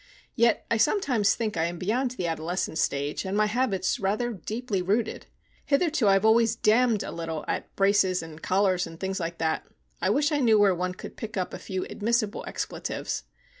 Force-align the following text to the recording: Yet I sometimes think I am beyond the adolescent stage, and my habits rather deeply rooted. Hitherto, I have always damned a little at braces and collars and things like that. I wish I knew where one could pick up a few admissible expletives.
Yet 0.35 0.65
I 0.71 0.77
sometimes 0.77 1.35
think 1.35 1.55
I 1.55 1.65
am 1.65 1.77
beyond 1.77 2.09
the 2.17 2.25
adolescent 2.25 2.79
stage, 2.79 3.23
and 3.23 3.37
my 3.37 3.45
habits 3.45 3.99
rather 3.99 4.33
deeply 4.33 4.81
rooted. 4.81 5.27
Hitherto, 5.67 6.07
I 6.07 6.13
have 6.13 6.25
always 6.25 6.55
damned 6.55 7.03
a 7.03 7.11
little 7.11 7.45
at 7.47 7.75
braces 7.75 8.23
and 8.23 8.41
collars 8.41 8.87
and 8.87 8.99
things 8.99 9.19
like 9.19 9.37
that. 9.37 9.63
I 10.01 10.09
wish 10.09 10.31
I 10.31 10.39
knew 10.39 10.57
where 10.59 10.73
one 10.73 10.95
could 10.95 11.17
pick 11.17 11.37
up 11.37 11.53
a 11.53 11.59
few 11.59 11.85
admissible 11.87 12.43
expletives. 12.47 13.25